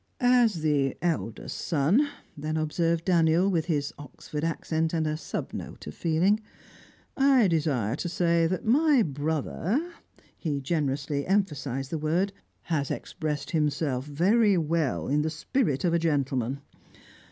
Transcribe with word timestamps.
"As 0.19 0.61
the 0.63 0.97
eldest 1.03 1.59
son," 1.59 2.09
then 2.35 2.57
observed 2.57 3.05
Daniel, 3.05 3.47
with 3.47 3.65
his 3.65 3.93
Oxford 3.99 4.43
accent, 4.43 4.95
and 4.95 5.05
a 5.05 5.15
sub 5.15 5.53
note 5.53 5.85
of 5.85 5.93
feeling, 5.93 6.39
"I 7.15 7.47
desire 7.47 7.95
to 7.97 8.09
say 8.09 8.47
that 8.47 8.65
my 8.65 9.03
brother" 9.03 9.93
he 10.35 10.59
generously 10.59 11.27
emphasised 11.27 11.91
the 11.91 11.99
word 11.99 12.33
"has 12.63 12.89
expressed 12.89 13.51
himself 13.51 14.05
very 14.07 14.57
well, 14.57 15.07
in 15.07 15.21
the 15.21 15.29
spirit 15.29 15.85
of 15.85 15.93
a 15.93 15.99
gentleman. 15.99 16.61